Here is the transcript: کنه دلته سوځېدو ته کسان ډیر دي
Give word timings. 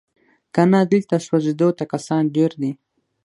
کنه 0.55 0.79
دلته 0.91 1.15
سوځېدو 1.25 1.67
ته 1.77 1.83
کسان 1.93 2.23
ډیر 2.35 2.51
دي 2.61 2.71